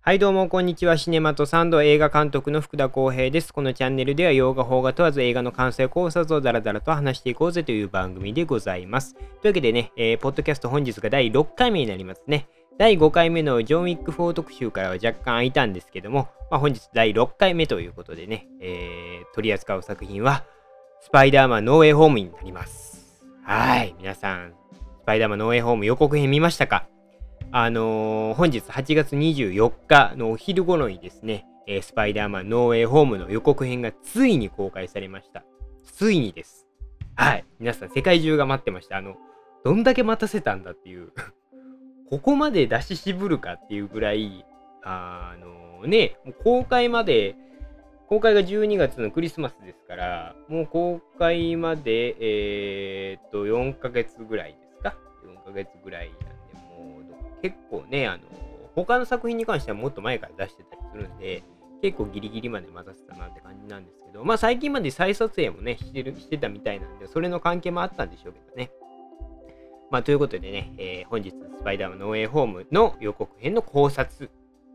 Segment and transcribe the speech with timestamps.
[0.00, 0.96] はいどうもこんにちは。
[0.96, 3.52] シネマとサンド映画監督の福田光平です。
[3.52, 9.14] このチャンネルでは洋画邦画問わず映画の完成考察をダラダラと話していこうぜという番組でございます。
[9.14, 12.48] というわけでね、えー、ポッドキャスト本日が第6回目になりますね。
[12.78, 20.44] 第5回目のジョン・ウィック4特集からは若干空いたんですけども、まあ、本日第6回目ということでね、えー、取り扱う作品は
[21.04, 24.54] スパイダーマンノーウェイホームになりますはい皆さん
[25.02, 26.88] スパイダーマンノーウェイホーム予告編見ましたか？
[27.52, 35.44] あのー、本日8月24日のお昼頃にですね、え、スパイダーマンノーウェイホームの予告編がついに公開されました。
[35.82, 36.66] ついにです。
[37.16, 37.44] はい。
[37.60, 38.96] 皆さん、世界中が待ってました。
[38.96, 39.14] あの、
[39.62, 41.12] どんだけ待たせたんだっていう
[42.08, 44.46] ここまで出し渋るかっていうぐらい、
[44.82, 47.36] あの、ね、公開まで、
[48.08, 54.94] 公開が12月のクリスマスですから、もう公開まで、えー、っと、4ヶ月ぐらいですか
[55.24, 56.28] ?4 ヶ月ぐらいなんで、
[56.76, 58.22] もう結構ね、あの、
[58.74, 61.42] 他の作品に関してはもっと前から出してたりするんで、
[61.80, 68.70] 結構ギリギリまで待たせたなって感じなんですけど、まあ最近まで再撮影もね、してるしてたみたいなんで、それの関係もあったんでしょうけどね。
[69.90, 74.30] まあということでね、えー、本日、スパイダーマンノーウェイホームの予告編の考察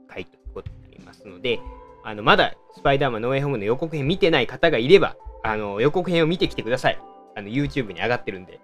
[0.07, 1.59] 会ということになりますので、
[2.03, 6.99] あの、まだスパイダーマンノーウェイホームの予告編見てない方がいれば、あの、予告編を見てきてください。
[7.35, 8.59] あの、YouTube に上がってるんで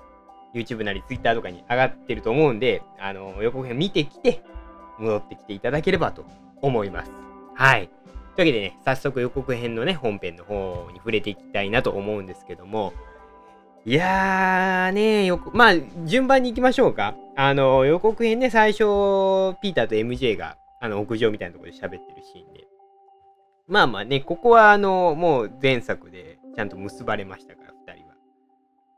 [0.54, 4.42] YouTube なり Twitter とかに上がってると思うんで、あの、予告編見てきて、
[4.98, 6.24] 戻ってきていただければと
[6.60, 7.10] 思います。
[7.54, 7.88] はい。
[8.36, 12.92] というわけでね、早速予告編のね、本編の方に触れていきたいなと思うんですけども、
[13.84, 17.16] いやーね、よく、まあ、順番に行きましょうか。
[17.36, 18.78] あの、予告編ね、最初、
[19.62, 22.67] ピーターと MJ が、あの、屋上みたいなところで喋ってるシーンで。
[23.68, 28.14] まあまあね、ここは、あの、もう前作でちゃんと結ばれましたから、2人は。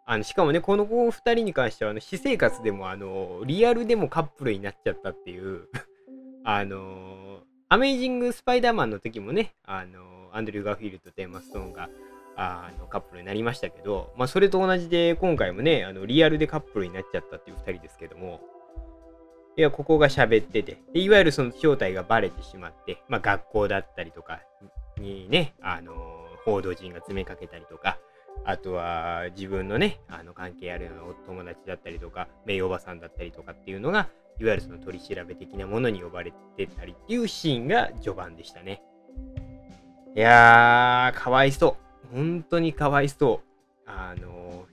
[0.07, 5.69] あのしかもね、この2人に関してはあの私生活でもあのリアルでもカップルになっちゃったっていう
[6.43, 11.91] あのアメイジング・スパイダーマンの時もね、あのアンドリュー・ガーフィールドとエマ・ストーンが
[12.37, 18.41] あのカップルになりましたけど、まあ、それと同じで今回もね、あのリアルでカップルになっちゃったっていう2人ですけども、
[19.57, 24.41] いや、ここが喋っててで、いわゆるその正体がバレてしまって、まあ、学校だったりとか
[24.99, 25.95] にね、あの
[26.45, 27.99] 報道陣が詰めかけたりとか、
[28.45, 38.83] あとは自分のね、あの関係あるようなお友達だったりとか、名誉おばさんだったりとかっていうのが、いわゆるその取り調べ的なものに呼ばれてたりっていうシーンが序盤でしたね。
[40.17, 41.77] いやー、かわいそ
[42.13, 42.15] う。
[42.17, 43.91] 本当にかわいそう。
[43.91, 44.65] あの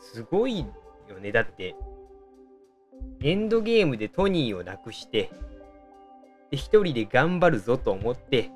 [0.00, 1.32] すごいよね。
[1.32, 1.74] だって、
[3.24, 5.30] エンドゲームでトニーを亡くして、
[6.50, 8.50] で、一人で頑張るぞと思って、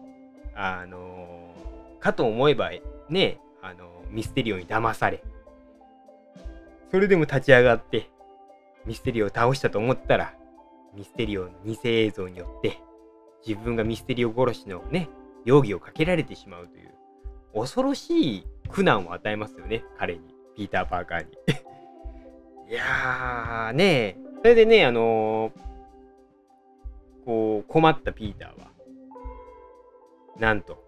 [0.55, 1.55] あの
[2.01, 2.71] かと思えば、
[3.09, 5.25] ね、あのミステリオに騙され、
[6.91, 8.11] それでも立ち上がって、
[8.85, 10.35] ミステリオを倒したと思ったら、
[10.95, 12.79] ミステリオの偽映像によって、
[13.47, 15.09] 自分がミステリオ殺しのね、
[15.47, 16.93] 容疑をかけられてしまうという、
[17.55, 20.21] 恐ろしい苦難を与えますよね、彼に、
[20.55, 21.31] ピーター・パーカーに。
[22.71, 28.69] いやー、ねえそれでね、あのー、こう、困ったピーターは、
[30.39, 30.83] なんと、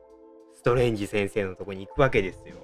[0.55, 2.57] ストレンジ先生のとこに行くわけですよ。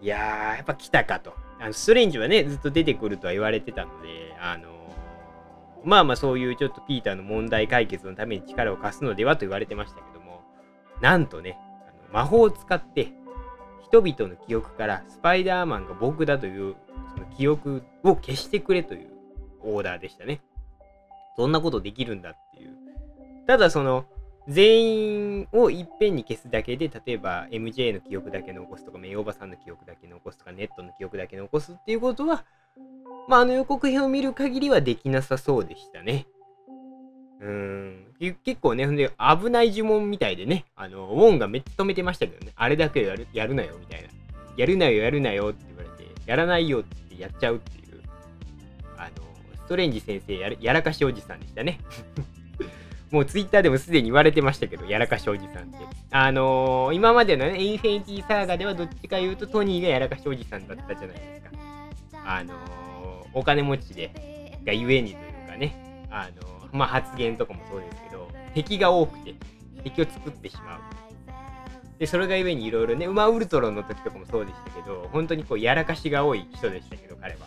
[0.00, 1.32] いやー、やっぱ来たかと。
[1.60, 4.68] あのストレンジはね、ずっと出てくるとは言われてたので、あのー、
[5.84, 10.40] まあまあそういうちょっとピーターの問題解決のために力を貸すのではと言われてましたけども、
[11.00, 13.12] なんとね、あの魔法を使って
[13.82, 16.74] 人々の記憶からスパイダーマンが僕だという
[17.14, 19.19] その記憶を消してくれという
[19.62, 20.40] オーダーでしたね。
[21.36, 22.76] そんなことできるんだっていう。
[23.46, 24.04] ただその、
[24.48, 32.44] 全員をいっぺんに消すだけで、例えば MJ の記憶だけ残すとか、名誉おばさんの記憶だけ残すとか、ネットの記憶だけ残すっていうことは、
[33.28, 36.26] まあ、あの予告編を見る限りはできなさそうでしたね。
[37.40, 38.06] うーん。
[38.44, 44.08] 結構ね、ほんで、危ない呪文みたいでね、あの、ウォンがめっちゃ止めてましたけどね、あれだけやるやるなよ、みたいな。
[44.56, 47.79] やるなよ、やるなよって言われて、やらないよってやっちゃうっていう、
[49.70, 51.78] トレンジ先生ややらかしおじさんでしたね。
[53.12, 55.78] もうツイッターでもすでに言われてましたけど、やらかしおじさんって。
[56.10, 61.50] あのー、今までのね、インフィニティサーガではどっちか言うとトニーがやらかしおじさんだったじゃないですか。
[62.26, 69.34] あのー、お金持ちで、がゆえにというかね、あのー、まあ、発言とかもそうですけど、敵が多くて、
[69.84, 70.80] 敵を作ってしまう。
[72.00, 77.46] で、それがゆえにいろいろね、馬ウルトロンの時とかもそうでしたけど、本当にこう、やらかしが多い人でしたけど、彼は。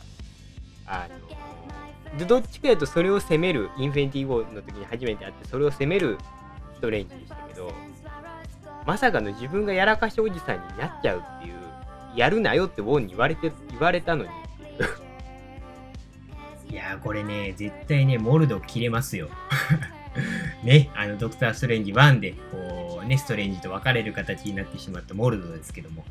[0.86, 1.53] あの
[2.18, 6.18] でどっちかというとそれを攻めるインフィニティ・ウォーの時に初めて会ってそれを攻める
[6.76, 7.72] ストレンジでしたけど
[8.86, 11.64] まさかの自分がやらかしおじさんになっちゃうっていう
[12.16, 14.32] やるなよってウォンに言われて、 言われたのにい
[16.70, 16.72] う。
[16.72, 19.30] いや、これね、絶対ね、モルド切れますよ。
[20.64, 26.06] ね、あの、ドクター・ストレンジ1で、こう、ね、ストレンジと別れる形になってしまったモルドですけども、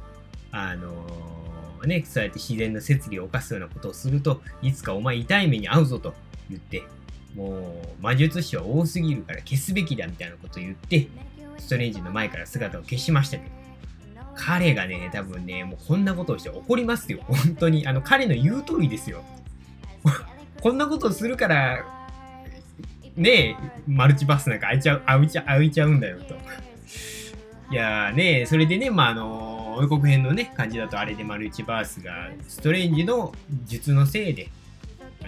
[0.51, 1.42] あのー、
[1.87, 6.15] ね、そうやって自然の摂理を犯すようなことをすると、いつかお前痛い目に遭うぞと
[6.51, 6.83] 言って、
[7.35, 11.09] もう、魔術師は多すぎるから消すべきだみたいなことを言って、
[11.59, 13.51] ストレンジの前から姿を消しましたけど、
[14.35, 17.21] 彼がね、多分ね、もうこんなことをして怒りますよ。
[17.23, 17.87] 本当に。
[17.87, 19.23] あの、彼の言う通りですよ。
[20.61, 21.85] こんなことをするから、
[23.15, 23.57] ねえ
[23.87, 26.35] マルチバスなんか開いちゃう、開いちゃ開いちゃうんだよと。
[27.73, 33.33] いやーねそれでね、まあ、あの予告編のね、感じだとあれでマルチバースが、ストレンジの
[33.65, 34.49] 術のせいで、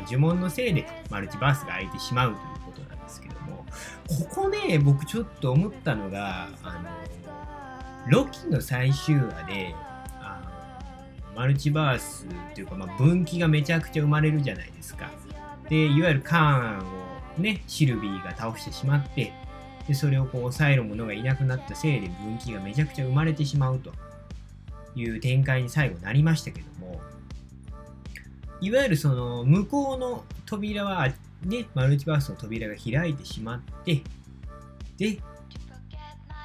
[0.06, 3.64] 呪文のせいでマルチバースが開いてしまうということなんですけども、
[4.30, 6.90] ここね、僕ちょっと思ったのが、あの
[8.06, 9.74] ロキの最終話で、
[11.34, 15.10] マルチバースっていうか、まあ、分岐がめちゃくちゃ生まれるじゃないですか。
[15.68, 16.86] で、いわゆるカーン
[17.40, 19.32] をね、シルビーが倒してしまって、
[19.88, 23.92] で、それをこう抑える者がいなくなったせいで分岐がめちゃくちゃ生まれてしまうと
[24.96, 27.00] いう展開に最後なりましたけども、
[28.60, 31.08] いわゆるその向こうの扉は、
[31.44, 34.02] ね、マルチバースの扉が開いてしまって、
[34.96, 35.18] で、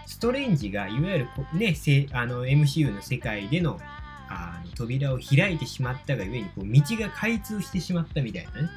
[0.06, 1.76] ストレンジがいわゆるね、
[2.12, 3.80] あの MCU の世界での
[4.32, 8.70] あの扉を開いてしまったがゆえにこう道が開通してしまったみたいなね、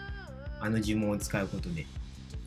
[0.60, 1.86] あの呪文を使うことで。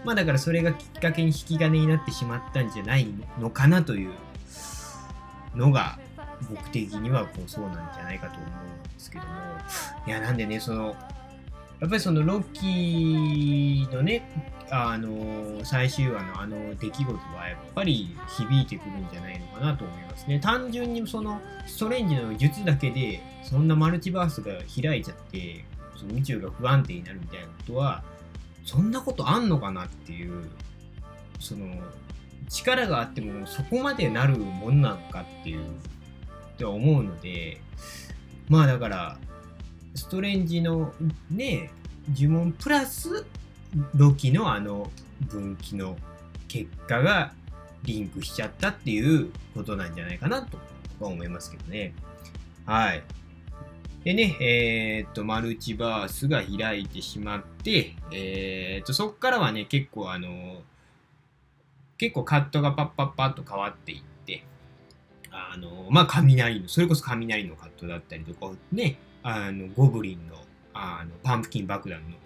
[0.03, 3.07] まあだからそれがきっかけに引き金になってしまったんじゃない
[3.39, 4.11] のかなという
[5.55, 5.97] のが
[6.49, 9.31] 僕的にはこうそうなんじゃないかと思うんですけども。
[10.07, 10.95] いや、なんでね、その、
[11.79, 14.23] やっぱりそのロッキーのね、
[14.69, 20.39] あの最終話のあの出来事はやっぱり響いてくるんじゃないのかなと思いますね。
[20.39, 25.63] 単純にそのストレンジの術だけでそんなマルチバースが開いちゃって
[25.95, 28.03] その宇宙が不安定になるみたいなことは
[28.65, 30.45] そんなことあんのかなっていう
[31.39, 31.67] その
[32.49, 35.61] 力があってもそこまでなるもんなのかっていう
[36.55, 37.59] って思うので
[38.49, 39.17] まあだから
[39.93, 40.93] ストレンジの
[41.29, 41.71] ね
[42.13, 43.25] 呪文プラス
[43.95, 44.89] ロキのあの
[45.21, 45.97] 分岐の
[46.47, 47.33] 結果が
[47.83, 50.57] リンクしちゃったっていうことなんじゃないかなと
[50.99, 51.93] は思いますけどね。
[52.65, 53.03] はい。
[54.03, 60.61] でね、えー、っと、マルチバースが開いてしまって、えー、っと、そっからはね、結構あの、
[61.97, 64.14] 結構カットがパッパッパッと変わっていって、
[65.35, 70.35] あの、まあ、雷の、それこそ雷のカットだったりとか、ね、あの、ゴブリンの、
[70.73, 72.17] あの、パンプキン爆弾の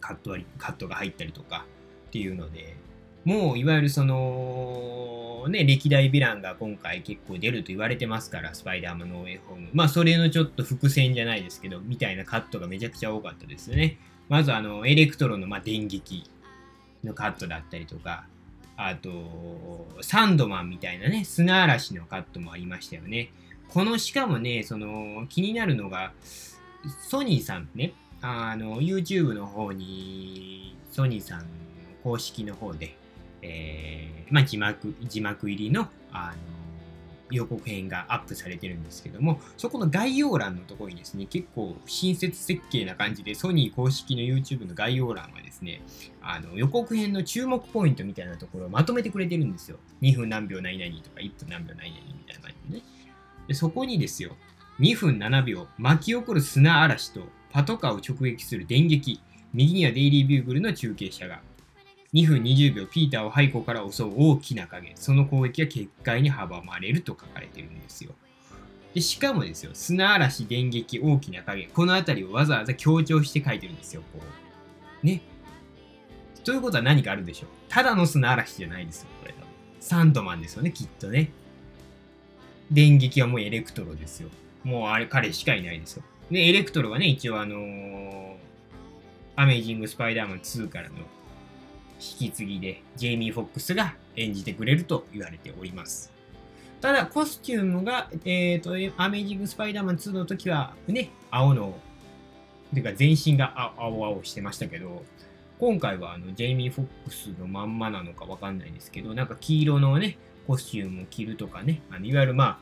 [0.00, 1.66] カット割カットが入ったりとか
[2.08, 2.76] っていうので、
[3.24, 9.68] もういわゆるその、ね、歴代ヴィランが今回結構出ると言われてますから、スパイダーマンのウェイホーム。
[9.72, 13.98] まあ、それのちょっと伏線じゃないですけど、みたいなカットがめちゃくちゃ多かったですよね。
[14.28, 16.30] まずあの、エレクトロのま電撃
[17.04, 18.26] のカットだったりとか、
[18.82, 23.30] あと、サンドマンみたいなね、砂嵐のカットもありましたよね。
[23.68, 26.12] この、しかもね、その、気になるのが、
[27.02, 27.92] ソニーさんね、
[28.22, 31.44] あの、YouTube の方に、ソニーさんの
[32.02, 32.96] 公式の方で、
[33.42, 36.59] えー、まあ、字幕、字幕入りの、あの、
[37.30, 45.82] 予告編がアップされてるんですけども、そこの概要欄のところにですね、結構親切設計な感じで、ソニー公式の YouTube の概要欄はですね、
[46.22, 49.78] あの予告編の注目ポイントみたいなところをまとめてくれてるんですよ。
[50.02, 52.84] 2分何秒何々とか1分何秒何々みたいな感じでね。
[53.48, 54.36] でそこにですよ、
[54.80, 59.20] 2分7秒、巻き起こる砂嵐とパトカーを直撃する電撃、
[59.52, 61.42] 右にはデイリービューグルの中継車が、
[62.12, 68.12] 2分20秒ピーターを背後から襲う大きな影、その攻撃は結界に阻まれると書かれてるんですよ。
[68.94, 74.20] でしかもですよ、砂嵐、電撃、大きな影、この辺りをわざわざ強調して書いてるんですよ、こ
[75.02, 75.06] う。
[75.06, 75.22] ね。
[76.44, 77.48] ということは何かあるでしょう。
[77.68, 79.46] ただの砂嵐じゃないですよ、これ多分。
[79.78, 81.30] サンドマンですよね、きっとね。
[82.72, 84.30] 電撃はもうエレクトロですよ。
[84.64, 86.02] もうあれ、彼しかいないですよ。
[86.30, 88.34] で、エレクトロはね、一応あのー、
[89.36, 90.96] アメイジング・スパイダーマン2からの
[92.00, 96.12] 引き継ぎで、ジェイミー・フォックスが演じてくれると言われております。
[96.80, 101.78] ただ、コスチュームが、えっ、ー、と、アメイジング・スパイダーマン2の時は、ね、青の、
[102.74, 105.02] てか全身が青々してましたけど、
[105.58, 110.16] 今回はあのジェイミー・フォックスのまんまなのかわかんないですけど、なんか黄色のね、
[110.46, 112.58] コスチュームを着るとかね、あのいわゆるまあ、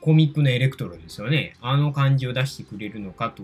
[0.00, 1.56] コミックのエレクトロですよね。
[1.60, 3.42] あの感じを出してくれるのかと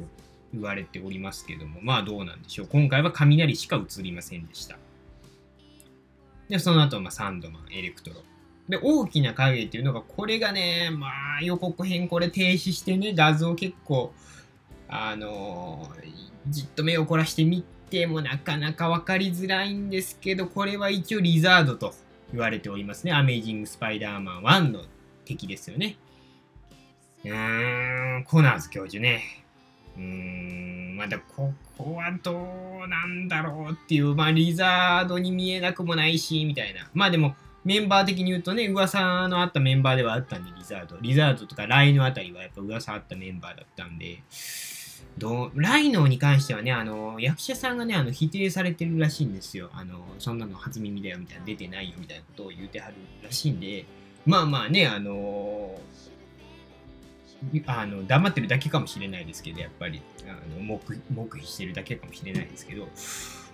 [0.55, 2.69] 言われておりますけども、まあどうなんでしょう。
[2.71, 4.79] 今回は雷しか映りませんでした。
[6.53, 8.21] で、その後、まあ、サンドマン、エレクトロ。
[8.69, 11.07] で、大きな影っていうのが、これがね、ま
[11.41, 14.13] あ予告編これ停止してね、画像結構、
[14.87, 15.91] あの
[16.51, 21.95] じっと目を凝らして見てもなかなか分かりづらいんですけど、これは一応リザードと
[22.33, 23.13] 言われておりますね。
[23.13, 24.85] アメイジング・スパイダーマン1の
[25.25, 25.97] 敵ですよね。
[27.25, 29.42] うーん、コナーズ教授ね。
[29.97, 36.89] うーん、まだここはどうなんだろうっていう、まあリザードに見えなくもないし、みたいな。
[36.95, 37.35] まあでも、
[37.65, 40.97] メンバー的に言うとね、噂のあったメンバーではあったんで、リザード。
[41.01, 44.23] リザードとかライノあたりはやっぱ噂あったメンバーだったんで、
[45.19, 49.71] どうライノに関してはね、あの、役者さんがね、あの、否定されてるらしいんですよ。
[49.75, 53.85] あの、そんなの初耳だよみたいな、出てないよみたいなことを言うてはるらしいんで、
[54.27, 55.79] まあまあね、あの
[57.67, 62.89] あの黙ってるだけかもしれないですけど、やっぱりあの黙黙秘してるだけかもしれないですけど、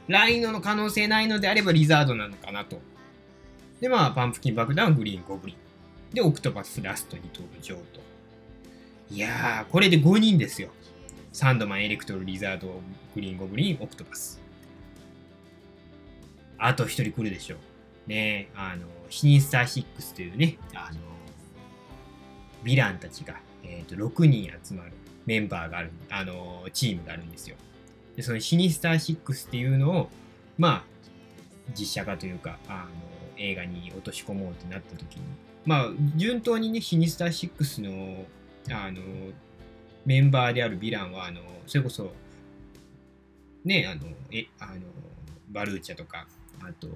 [0.08, 2.80] ライノの可能性ないのであればリザードなのかなと。
[3.80, 5.56] で、まあ、パンプキン爆弾、グリーン、ゴブリン。
[6.14, 8.00] で、オクトパスラストに登場と。
[9.10, 10.70] いやー、これで5人ですよ。
[11.32, 12.80] サンドマン、エレクトロ、リザード、
[13.14, 14.40] グリーン、ゴブリン、オクトパス。
[16.58, 18.10] あと1人来るでしょう。
[18.10, 20.98] ねあの、シニスター6というね、あの、
[22.64, 24.92] ヴィランたちが、えーと、6人集まる
[25.26, 27.56] メンバーがある、あの、チームがあるんですよ。
[28.16, 30.10] で、そのシニスター6っていうのを、
[30.56, 30.84] まあ、
[31.78, 32.88] 実写化というか、あの、
[33.36, 35.22] 映画に落とし込もうってなった時に、
[35.64, 38.24] まあ、順当にね、シニスター6の、
[38.70, 39.02] あの、
[40.04, 42.12] メンバーであるヴィランは、あの、それこそ、
[43.64, 44.80] ね、あの、え、あの、
[45.50, 46.26] バルーチャとか、
[46.60, 46.88] あと、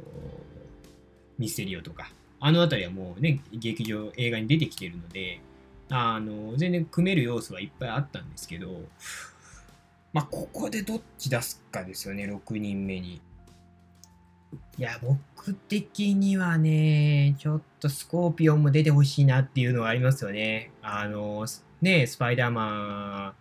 [1.38, 5.40] ミステリオとか、あの辺りはもうね、劇場、映画に出てきてるので、
[5.90, 8.80] あの、全然組める要素はいっぱいあったんですけど、
[10.12, 13.20] まあ、ここでどっち出すかですよね、6人目に。
[14.78, 20.70] いや、僕的にはね、ちょっとスコーピオンも出てほしいなっていうのはありますよね。
[20.82, 21.46] あの、
[21.80, 23.34] ね、スパイダーマ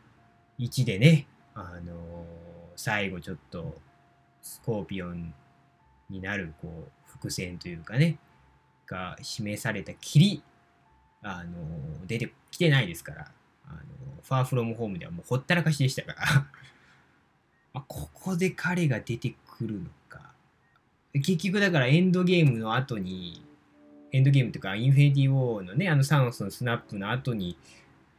[0.60, 2.26] ン1でね、あの、
[2.76, 3.76] 最後ちょっと
[4.42, 5.34] スコーピオン
[6.10, 8.18] になる、こう、伏線というかね、
[8.86, 10.44] が示されたきり、
[11.22, 13.32] あの、出てきてないですから、
[13.68, 13.80] あの、
[14.24, 16.20] ファーフロムホームではもうほったらかしでしたから
[17.74, 20.34] まあ、ここで彼が出てくるのか。
[21.14, 23.46] 結局だからエンドゲームの後に、
[24.12, 27.58] エンドゲームというか、インフィニティ・ウォーのね、あのサノスのスナップの後に、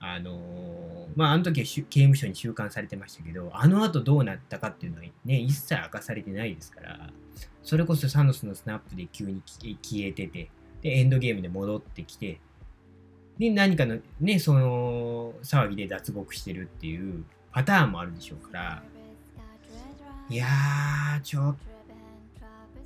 [0.04, 7.11] あのー、まあ、あの時は刑務所に収監されてましたけど、あの後どうなったかっていうのはね、一切明かされてないですから、
[7.62, 12.40] それこそサノスのスナップで急に消えてて、で、エンドゲームで戻ってきて、
[13.42, 18.82] で、何かのね、その騒ぎで脱獄してるっていうパターンもあるでしょうから、
[20.30, 21.56] いやー、ちょっ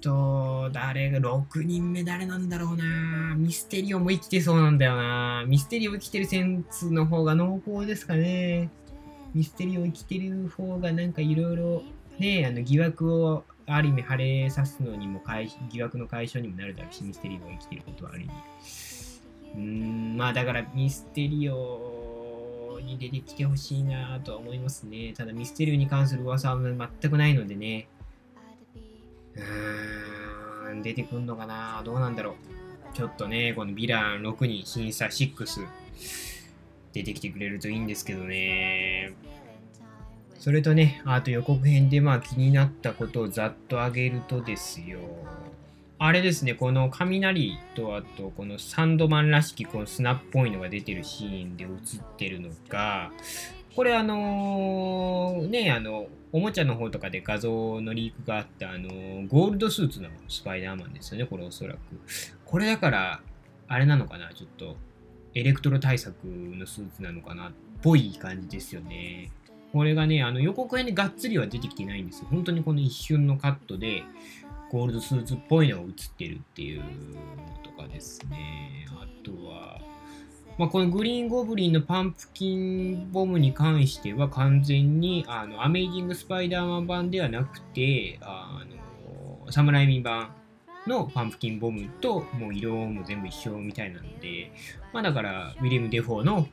[0.01, 8.71] と、誰が、6人目誰なんだろうなミステリオも生きてそうなんだよなミステリオ生きてるセンスの方が濃厚ですかね。
[9.35, 11.83] ミステリオ生きてる方がなんかいろいろ
[12.19, 15.21] ね、あの疑惑をある意味晴れさすのにも
[15.71, 18.31] 疑惑の解消にもなるだろうし、ミステリオが生きてることはある意味。
[19.57, 25.13] うん、まあだからミステリオに出てきてほしいなとは思いますね。
[25.17, 27.89] ただミステリオに関する噂は全くないのでね。
[29.35, 32.35] うーん、出てくんのかなどうなんだろう。
[32.95, 35.67] ちょっとね、このヴィラン6人、審査6、
[36.93, 39.13] 出てきてくれるといいんですけどね。
[40.39, 44.99] それとね、あと予告編でまあ気になったことをざっと挙げるとですよ。
[45.99, 51.71] あれですね、この雷とあとこのサンドマンらしきこの砂っぽいのが出てるシーンで映っ
[52.19, 53.11] てるのが、
[53.75, 61.79] これあのー、ね、あの、おもちゃの方とかで画像のリークがあった、あのー、ゴールドスーツのスパイダーマンですよね、これおそらく。
[62.45, 63.21] これだから、
[63.69, 64.77] あれなのかな、ちょっと、
[65.35, 69.31] エレクトロ対策のスーツなのかな、っぽい感じですよね。
[69.73, 72.29] これがね、あの予告編でがっつりは出てきてないんですよ。
[72.31, 74.05] 本当にこの一瞬のカットで、
[74.71, 76.87] ゴールドスーツっぽいのが映ってるっていうの
[77.63, 78.87] とかですね。
[78.91, 79.81] あとは、
[80.59, 88.65] まあ、このグリーンゴブリンのパンプキンボムに関しては完全にあのアメイジングスパイダーマン版ではなくて、あ
[89.45, 90.31] のサムライミ版
[90.87, 94.51] のパンプキンボムともう色も全部一緒みたいなので、
[94.93, 96.49] まあだからウィリアム・デフォーの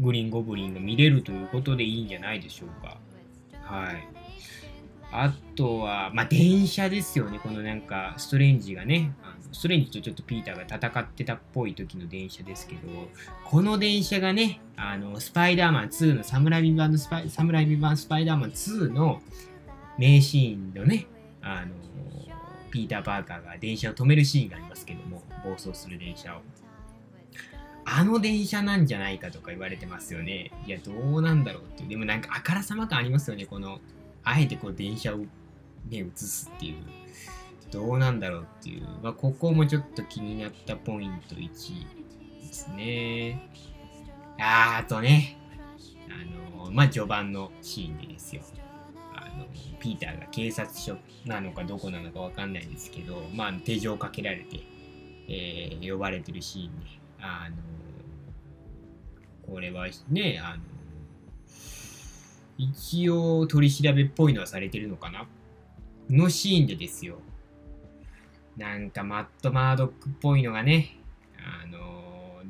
[0.00, 2.98] グリーンゴブリンが見れるということでいいんじゃないでしょうか。
[3.62, 4.08] はい。
[5.16, 7.38] あとは、まあ、電車ですよね。
[7.38, 12.80] このなんか、ストレンジがね、あのストレンジとちょっとピーターが戦ってたっぽい時の電車ですけど、
[13.44, 19.22] この電車がね、あの、スパイダーマン2の、サムライミ版のスパイ、サムライミ版スパイダーマン2の
[19.98, 21.06] 名シーンのね、
[21.40, 21.74] あの、
[22.72, 26.40] ピーター・パーカーが電車を止めるシーンがありますけども、暴走する電車を。
[27.84, 30.50] あの電車なんじゃないかとか言われてますよね。
[30.66, 31.88] いや、どうなんだろうっていう。
[31.90, 33.46] でもなんかあからさま感ありますよね。
[33.46, 33.78] この、
[34.24, 35.26] あえてこう電車をね、
[35.92, 36.76] 映すっていう。
[37.70, 38.86] どうなんだろうっていう。
[39.02, 41.48] まあ、ここもちょっと気になったポイント1
[42.40, 43.50] ですね。
[44.38, 45.36] ああとね、
[46.08, 48.42] あの、まあ、序盤のシーンでですよ。
[49.14, 49.46] あの、
[49.80, 54.60] ピーターが警察署なのかどこなのかわかんないですけど、まあ、手錠をかけられて、
[55.28, 56.86] えー、呼ばれてるシーンで、
[57.20, 57.56] あの、
[59.52, 60.62] これはね、あの、
[62.58, 65.26] 一応取り調べっぽいのはされてるのかな？
[66.10, 67.18] のシーンでですよ。
[68.56, 70.98] なんかマット・マードックっぽいのがね、
[71.38, 72.42] あの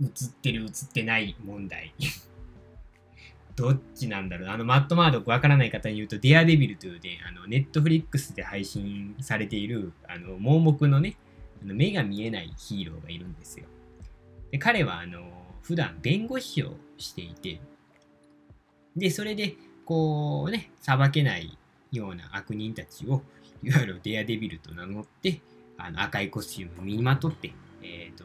[0.00, 1.94] 映ってる映ってない問題。
[3.54, 4.48] どっちなんだろう？
[4.50, 11.16] あの、マット・マードックわからない方に言うと、デアデビルというね、あの、ネットフリックスで配信されている、あの、盲目のね、
[11.62, 13.64] あの目が見えないヒーローがいるんですよ。
[14.50, 15.20] で彼はあの
[15.62, 17.60] 普段弁護士をしていて
[18.96, 21.56] でそれでこうね裁けない
[21.92, 23.22] ような悪人たちを
[23.62, 25.40] いわゆるデアデビルと名乗って
[25.78, 28.24] あの赤いコスチュームを身にまとって、えーと、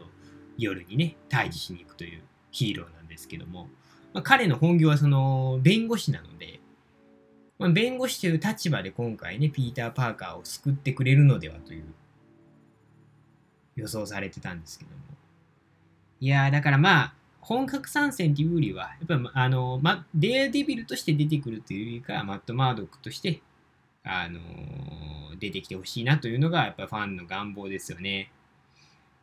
[0.57, 3.67] 夜にね退治しに行くというヒーローなんですけども、
[4.13, 6.59] まあ、彼の本業はその弁護士なので、
[7.59, 11.83] まあ、弁護士という立場で今回ねピーター・パーカーを救ってくれるのではという
[13.75, 14.97] 予想されてたんですけども。
[16.19, 23.41] いやー、だからまあ、本格参戦っていうよりは、やっぱ、あの、ま、デアデビルとして出てくるというよりか、マット・マードックとして、
[24.03, 28.31] あのー、出てきてほしいなというのが、やっぱファンの願望ですよね。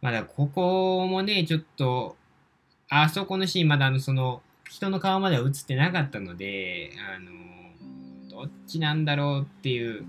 [0.03, 2.17] まだここもね、ちょっと、
[2.89, 10.05] あそこのシーン、まだあの、その、人の顔までは映ってなかったので、あのー、どっちなんだろうっていう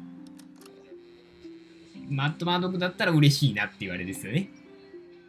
[2.09, 4.49] マット・マードックだったら嬉しいなって言われですよね。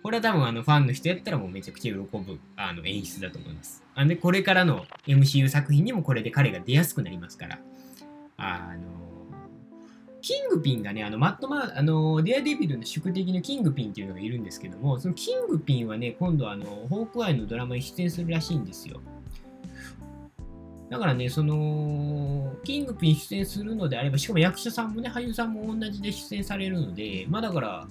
[0.03, 3.83] これは多分あのファンの人やったらもうめちゃくちゃ喜ぶあの演出だと思います。
[3.95, 7.59] あで、これからの MCU 作品にもこれで彼が出やすくなりますから。
[8.39, 9.01] あの、
[10.23, 19.01] キングピンがね、あの、マットマあの、デアデビルの宿敵のキングピンっていうのがいるんですけども、そのキングピンはね、今度あの、ホークアイのドラマに出演するらしいんですよ。
[20.89, 27.87] だからね、その、キングピン出演するのであれば、しかも役者さんもね、俳優さんも同じで出演されるので、まあだから、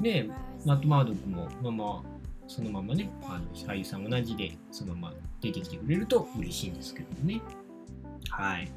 [0.00, 0.28] ね、
[0.64, 7.40] マット・マードックも、まあまあ、そのままね、あの俳優さん同じで、そのまま出てきてくれると嬉しいんですけどね。
[8.30, 8.70] はい。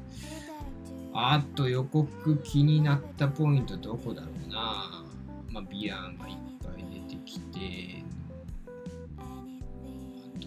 [1.14, 5.04] あと予告気になったポイントどこだろうな。
[5.50, 8.02] まあ、ヴィランがいっぱい出てきて、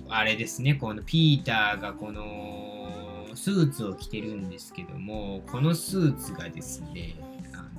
[0.10, 7.16] あれですね、このピーターがこのスーツを着てるんですけども、このスーツがですね、
[7.54, 7.70] あの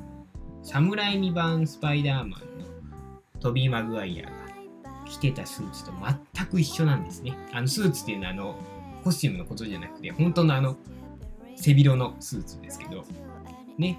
[0.62, 2.36] 侍未版スパイダーマンの
[3.40, 4.32] トビー・マグワイアが
[5.06, 5.92] 着てたスーツと
[6.34, 7.36] 全く一緒なんですね。
[7.52, 8.56] あのスーツっていうのはあの
[9.04, 10.76] コスチュームのことじゃなくて、本当のあの
[11.54, 13.04] 背広のスーツですけど、
[13.78, 13.98] ね。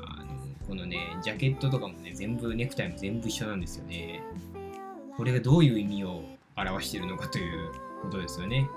[0.00, 0.32] あの
[0.66, 4.22] このね、ジャケットとかもね、全部、ネクタイも全部一緒なんですよね。
[5.16, 6.24] これがどういう意味を
[6.56, 7.70] 表しているのかという
[8.02, 8.68] ことですよね。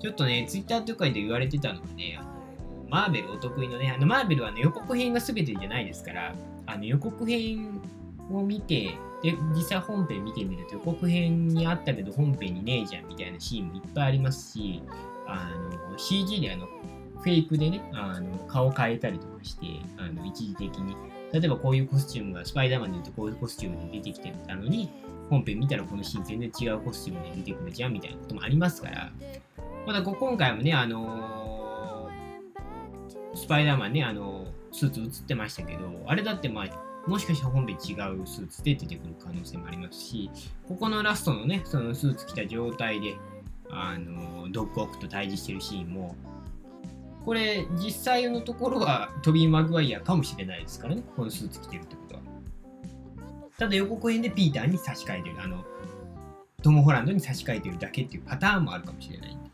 [0.00, 2.30] ちょっとね、ツイッターとかで言われてたのはね、あの
[2.88, 6.34] マーベルお得意のね、あのマーベルは、ね、予告編が全てじゃないですから、
[6.66, 7.80] あの予告編
[8.36, 14.82] を見て、で、実際本編見てみると予告編にあったけど本編にねえじゃんみたいなシーンもいっぱいありますし、
[15.26, 15.50] あ
[15.90, 16.66] の CG であの
[17.20, 19.66] フェイクでね、あの顔変えたりとかして、
[19.98, 20.96] あの一時的に、
[21.32, 24.90] 例えばこういうコスチュームが、スパイダーマンで言うとこういうコスチュームで出てきてたのに、
[25.28, 29.12] 本編見たらこのシーン全然違うコスチュームで出てくるじゃんみたいなこともありますから、
[29.86, 40.30] まだ今回もね、あのー、スパイダーマンね、あのー、スーツ映ってましたけど、あれだってまあ、もしかしたら本編違うスーツで出てくる可能性もありますし、
[40.68, 43.16] ここのラストのね、そのスーツ着た状態で、
[43.70, 46.14] あの、ドッグオークと対峙してるシーンも、
[47.24, 52.20] これ実際のところはトビー・マグワイアかもしれないですからね、このスーツ着てるってことは。
[53.58, 55.64] ただ予告編でピーターに差し替えてる、あの、
[56.62, 59.50] トム・ホランドに差し替えてるだけっていうパターンもあるかもしれないんで、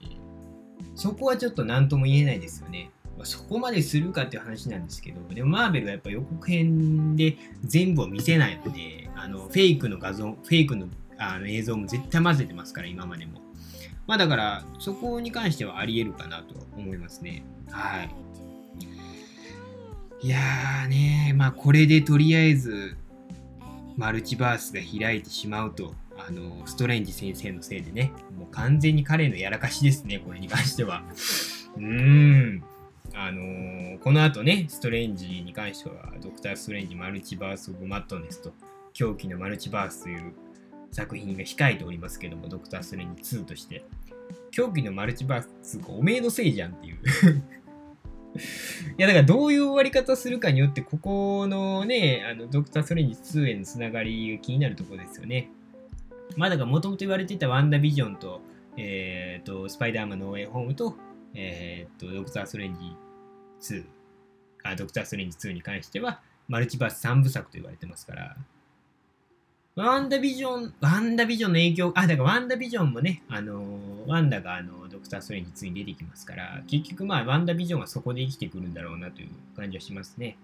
[0.94, 2.90] そこはちょっと何とも言えないですよね。
[3.18, 13.40] まそこまでするかっていう話なんですけど、でもマーベルはやっぱ予告編で全部を見せないので、あのフェイクの画像、フェイクのあの映像も絶対混ぜてますから、今までも。
[14.06, 17.44] まあだから、そこに関してはあり得るかなと思いますね。
[17.70, 18.10] はい。
[20.22, 22.96] いやーねまあこれでとりあえず、
[23.96, 31.02] マルチバースが開いてしまうと、あの、ストレンジ先生のせいでね、もう完全に彼のやらかしですね、これに関しては。
[31.76, 32.62] うーん。
[33.18, 38.52] あのー、この後ね、ストレンジに関しては、ドクター・ストレンジ・マルチバース・オブ・マットネスと、
[38.92, 40.34] 狂気のマルチバースという
[40.90, 43.86] 作品が控えておりますけども、ドクター・ストレンジ2として、
[44.50, 46.96] 狂気のマルチバースがおめえのせいじゃんっていう。
[48.98, 55.48] いやだからどういう終わり方するかによってここのねあのドクター・ストレンジ2へのつながりが気になるところですよね。
[56.36, 58.42] まあだからもともと言われていたワンダビジョンと,、
[58.76, 60.96] えーと、スパイダーマンのウェイホームと,、
[61.34, 62.80] えー、とドクター・ストレンジ
[63.60, 63.84] 2
[64.64, 68.36] あ、ドクター・ストレンジ2に関しては、マルチバース3部作と言われてますから、
[69.76, 80.38] ワンダビジョン、ワンダビジョンの影響、あ、だからワンダビジョンもね、あのワンダがあのドクター・ストレンジ2に出てきますから、結局まあ、ワンダビジョンはそこで生きてくるんだろうなという感じはしますね。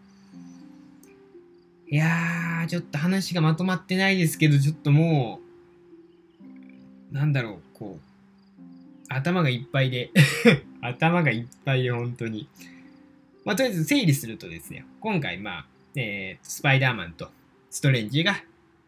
[1.88, 5.40] いやー、ちょっと話がまとまってないですけど、ちょっとも
[7.10, 8.12] う、なんだろう、こう、
[9.08, 10.10] 頭がいっぱいで
[10.80, 12.48] 頭がいっぱいで、本当に。
[13.44, 17.28] まあ、とりあえず整理するとですね、今回、まあ、えー、スパイダーマンと
[17.70, 18.36] ストレンジが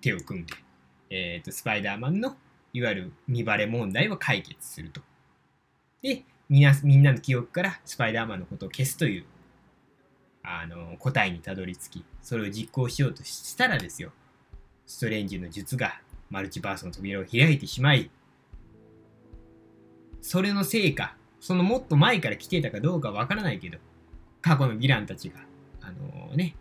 [0.00, 0.54] 手を組んで、
[1.10, 2.36] えーと、スパイダーマンの
[2.72, 5.00] いわゆる見バレ問題を解決すると。
[6.02, 9.24] で、みなみんなの記憶からスパイダーマンのことを消すという
[10.42, 14.12] あの答えにたどり着き、それを実行しようとしたらですよ、
[14.86, 18.10] ストレンジの術がマルチバースの扉を開いてしまい、
[20.20, 23.78] それのせいか、そのもっと前から来てたかどうかわからないけど、
[24.44, 25.36] 過去のヴィランたちが、
[25.80, 26.54] あのー、ね、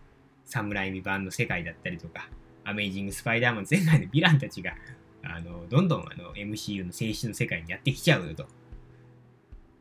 [0.46, 2.30] サムライミ版の世界だったりとか、
[2.64, 4.74] アメイジング・スパイダーマン全体のヴィランたちが、
[5.22, 8.48] あのどんどんあの MCU の静止の世界にやってきちゃうよと。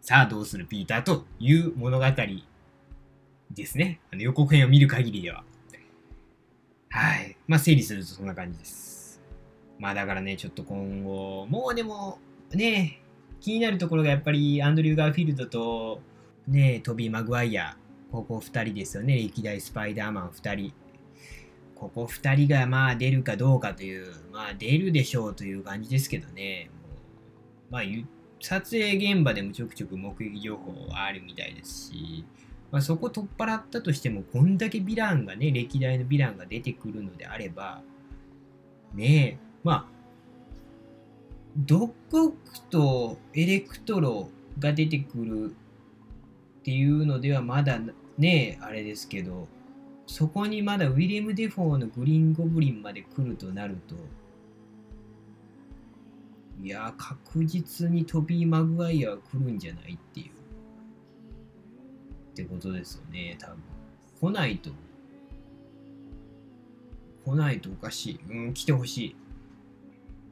[0.01, 2.05] さあどうするピーターという物語
[3.53, 4.01] ですね。
[4.12, 5.45] あの予告編を見る限りでは。
[6.91, 7.37] はい。
[7.47, 9.23] まあ整理するとそんな感じです。
[9.79, 12.19] まあだからね、ちょっと今後、もうでも
[12.53, 13.01] ね、
[13.41, 16.01] 気になるところがやっぱりアンドリュー・ガーフィールドと
[16.49, 17.77] ね、トビー・マグワイア
[18.12, 20.75] ここ2人ですよね、歴代スパイダーマン2人。
[21.75, 26.70] ここ2人がまあ出るかどうかという、まあ出るでしょうという感じですけどね、
[27.70, 27.83] まあ
[28.38, 32.25] 撮影現場でもちょくちょく目撃情報はあるみたいですし、
[32.70, 37.83] まあ、そこ取っ払ったとしても、こんだけヴィランがね、歴代のヴィランが出てくるのであれば、
[38.94, 39.87] ねえ、まあ、
[41.57, 42.35] ドック
[42.70, 45.55] とエレクトロが出てくる
[46.61, 47.79] っていうのではまだ
[48.18, 49.48] ねあれですけど
[50.07, 53.94] そこにまだウィリアム・デフォーのグリーン・ゴブリンまで来るとなると
[56.62, 60.31] いや確実にトビー・マグワイアは来るんじゃないっていう。
[62.33, 63.57] ってことですよね多分。
[64.20, 64.70] 来ないと。
[67.25, 68.20] 来ないとおかしい。
[68.31, 69.16] うん来てほしい。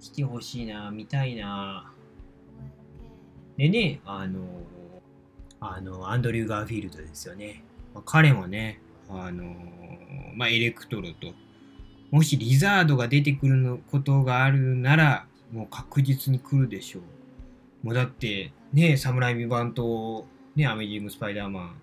[0.01, 1.93] 来てほしいな見たいな
[3.57, 4.41] でねあの
[5.61, 7.63] あのアンドリュー・ガーフィールドですよね
[7.95, 9.57] まあ、彼もね、あのー、
[10.35, 11.33] まあ、エレクトロと、
[12.11, 17.87] もしリザードが出てくるのことがあるなら、もう確実に来るでしょう。
[17.87, 21.75] もうだって、ね、サムライミ版と、ね、アメジング・スパイダーマン、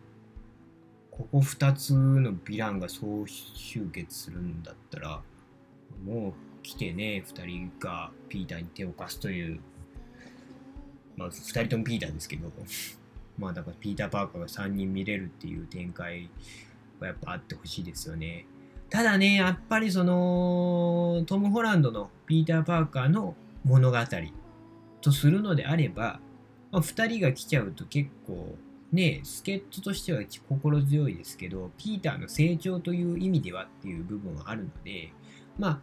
[1.12, 5.22] ここ2つのヴィランが総集結するんだったら、
[6.06, 9.60] もう来てね、2人がピーターに手を貸すという、
[11.16, 12.52] まあ、2人ともピーターですけど、
[13.38, 16.30] まあだからピーター・パーカーが3人見れるっていう展開
[17.00, 18.46] はやっぱあってほしいですよね。
[18.90, 23.98] ただね、やっぱりそのトム・ホランドのピーター・パーカーの物語
[25.02, 26.20] とするのであれば、
[26.72, 28.56] まあ、2人が来ちゃうと結構
[28.92, 35.12] ね、助っ人としては心強いですけど、ピーターの成長という意味ではっていう部分はあるので、
[35.60, 35.80] まあ、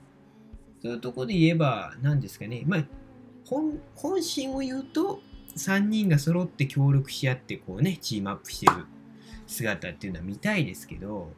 [0.80, 2.84] そういうとこで言えば、何ですかね、まあ、
[3.44, 5.20] 本心を言うと、
[5.56, 8.86] 3人が揃って協力し合ってこうねチームアップしてる
[9.46, 11.32] 姿っていうのは見たいですけど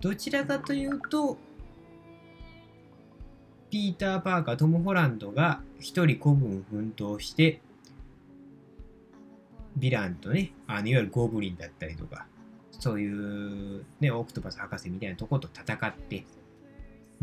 [0.00, 1.38] どちらかというと
[3.70, 7.60] ピーター・パーカートム・ホランドが一人孤軍奮闘して
[9.78, 12.26] ヴィランとねあのいわゆるゴブリンだったりとか
[12.72, 16.24] そういうねオクトパス博士みたいなとこと戦って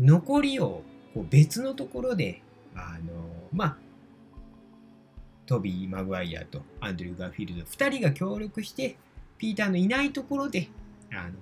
[0.00, 2.42] 残りをこう別のところで
[2.74, 3.12] あの
[3.52, 3.76] まあ
[5.48, 8.96] トビー・マグワイアとアンドリュー・ガーフィールド2人が協力して
[9.38, 10.68] ピーターのいないところで
[11.10, 11.32] あの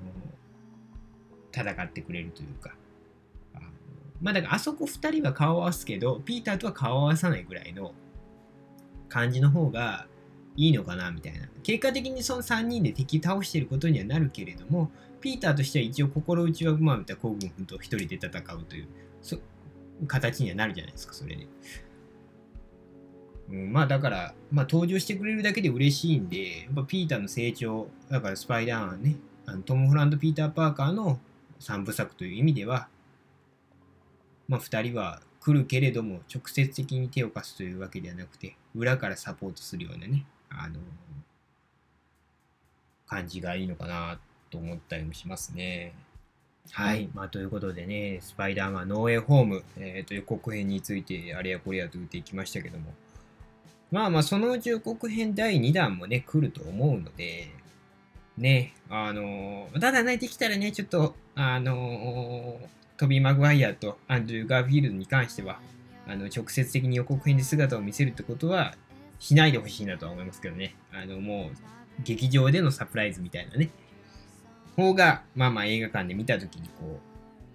[1.53, 2.75] 戦ってくれるというか
[3.55, 3.67] あの
[4.23, 7.93] まあだからあそこ2人は顔を合わすけどピーターとは顔を合わさないぐらいの
[9.09, 10.07] 感じの方が
[10.57, 11.49] いいのかなみたいな。
[11.63, 14.91] 結果的にその3人で敵倒してることにはなるけれども
[15.21, 18.89] ピーターとしては一応心打ちはまあ孤軍奮闘1人で戦うという
[20.07, 21.49] 形にはなるじゃないですかそれで、
[23.51, 31.19] うん、まあだから、まあ登場してくれるだけで嬉しいんで、やっぱピーターの成長、だからスパイダーマンね、あのトム・ホランド・ピーター・パーカーの
[31.61, 32.89] 3部作という意味では、
[34.49, 40.81] まあ2人は来るけれども、直接的に手を貸すというわけではなくて、裏からサポートするようなね、あの、
[43.07, 44.19] 感じがいいのかな
[44.51, 45.95] と思ったりもしますね。
[46.73, 47.09] はい。
[47.15, 52.93] まあ、ということでね、スパイダーマンノーウェイホーム、えー、と予告編についてあれやこれやと言っていきましたけども、
[53.91, 57.51] まあまあ、そのうち予告編第2弾もね、来ると思うので、
[58.37, 65.61] ね、あのー、ただね、できたらね、ちょっと、あのー、トビー・マグワイアとアンドリュー・ガーフィールドに関しては、
[66.09, 68.77] あの直接的に予告編で姿を見せるってことは
[69.19, 70.77] しないでほしいなとは思いますけどね。
[70.93, 73.71] あの、もう、劇場でのサプライズみたいなね、
[74.77, 77.01] 方が、まあまあ映画館で見たときにこ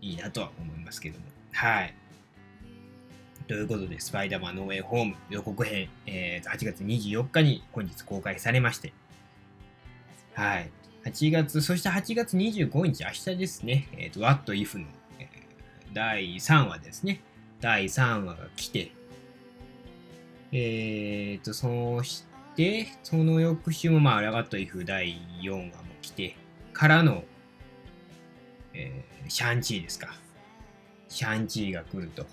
[0.01, 1.25] う、いいなとは思いますけども。
[1.53, 1.95] はい。
[3.47, 8.93] ということで、スパイダーマンノーウェイホーム予告編、えー、8月24日に本日公開されまして、
[10.33, 10.71] はい。
[11.05, 14.85] 8月、そして8月25日、明日ですね、えっ、ー、と、What If の、
[15.19, 15.27] えー、
[15.93, 17.21] 第3話ですね。
[17.59, 18.91] 第3話が来て、
[20.51, 22.25] えっ、ー、と、そし
[22.55, 26.35] て、その翌週も、まあ、What If 第4話も来て、
[26.73, 27.23] からの、
[28.73, 30.15] えー、シャンチーですか。
[31.09, 32.25] シャンチーが来ると。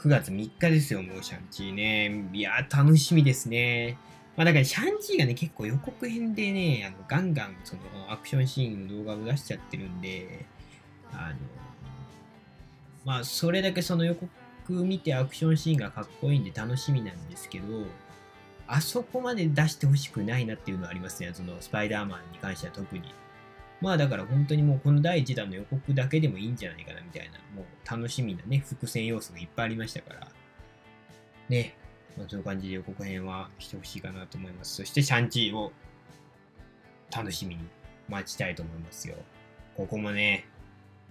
[0.00, 2.24] 9月3日ですよ、もうシャンチーね。
[2.32, 3.98] いや楽しみですね。
[4.34, 10.46] まあだからシャンチーがね、結構予告編でね、あのガンガンそのアクションシーンの動画を出しちゃってるんで、
[11.12, 11.36] あの、
[13.04, 14.30] まあそれだけその予告
[14.84, 17.84] 見てアクションシーンがかっこいいんで楽しみなんですけど、
[18.66, 21.30] あそこまで出してほしくないなっていうのはありますね。
[21.34, 23.02] そのスパイダーマンに関しては特に。
[23.80, 30.28] まあだから本当にもうこの第1弾の予告だけでもいいんじゃないかなみたいな、もう楽しみなね、伏線要素がいっぱいありましたから。
[31.48, 31.76] ね。
[32.16, 34.76] まあ、そういう感じで予告編はしてほしいかなと思います。
[34.76, 35.72] そしてシャンチーを
[37.14, 37.62] 楽しみに
[38.08, 39.16] 待ちたいと思いますよ。
[39.76, 40.46] ここもね、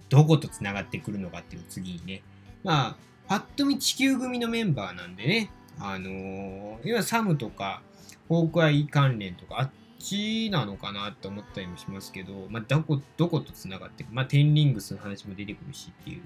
[0.08, 2.22] どこと繋がってくるのかっていう次にね。
[2.62, 7.82] まあ、パッと見地球組のメンバーなんでね、あのー、今サムとか、
[8.28, 16.22] ホークアイ関連とか、あっちなのかなって思ったりもしますけど、まあ、どこ、どこと繋がって、まあ、テンリングスの話も出てくるしっていう、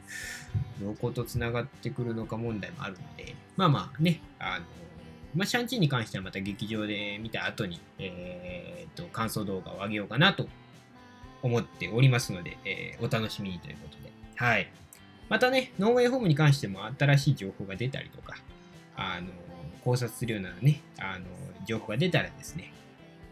[0.81, 4.65] どこと繋がってくるのか問題もあるので、まあまあね、あの、
[5.35, 10.47] まあ、シャンチーに関してはまた劇場で見た後に、えー、と、感想動画を上げようかなと
[11.43, 14.13] 思っておりますので、えー、お楽しみにということで。
[14.37, 14.71] はい。
[15.29, 18.37] またね、ノーウェイホームに関しても新しい情報が出たりとか、
[18.97, 19.29] あの、
[19.83, 21.27] 考察するようなね、あの、
[21.67, 22.73] 情報が出たらですね、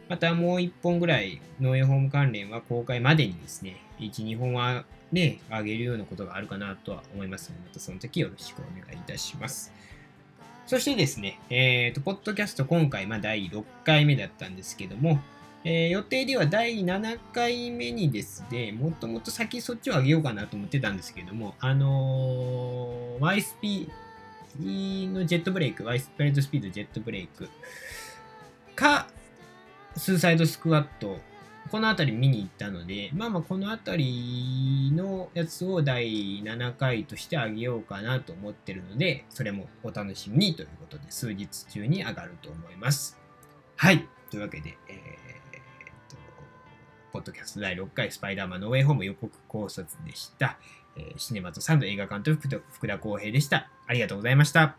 [0.08, 9.72] またもう1本ぐらい、農園ホーム関連は公開までにですね、1、2本はね、あげるようなことがあるかなとは思いますので、またその時よろしくお願いいたします。
[10.66, 15.20] そしてですね、えっ、ー、と、ポッドキャスト今回、まあ、第6回目だったんですけども、
[15.64, 23.88] えー、予定では第7回目にですね、もっともっと先そっちを上げようかなと思ってたんですけども、あのー、YSP
[25.12, 27.48] のジェットブレイク、ワイスプレッドスピードジェットブレイク
[28.74, 29.06] か、
[29.96, 31.18] スーサイドスクワット、
[31.70, 43.18] この辺り見に行ったので、まあまあこの辺りのやつを第7回としてあげようかなと思ってるので、それもお楽しみにということで、数日中に上がると思います。
[43.76, 44.06] はい。
[44.30, 46.16] というわけで、えー、と、
[47.12, 50.58] ポッドキャスト第6回スパイダーマンのウェイホーム予告考察でした。
[50.96, 53.70] えー、シネマとサンド映画監督福田康平でした。
[53.86, 54.76] ありがとうございました。